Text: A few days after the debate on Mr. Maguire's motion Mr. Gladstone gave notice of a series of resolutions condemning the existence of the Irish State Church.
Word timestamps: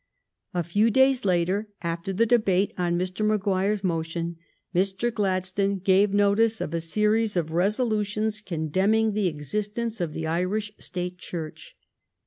A 0.55 0.63
few 0.63 0.89
days 0.89 1.23
after 1.83 2.11
the 2.11 2.25
debate 2.25 2.73
on 2.75 2.97
Mr. 2.97 3.23
Maguire's 3.23 3.83
motion 3.83 4.37
Mr. 4.73 5.13
Gladstone 5.13 5.77
gave 5.77 6.11
notice 6.11 6.59
of 6.59 6.73
a 6.73 6.81
series 6.81 7.37
of 7.37 7.51
resolutions 7.53 8.41
condemning 8.41 9.13
the 9.13 9.27
existence 9.27 10.01
of 10.01 10.13
the 10.13 10.25
Irish 10.25 10.71
State 10.79 11.19
Church. 11.19 11.77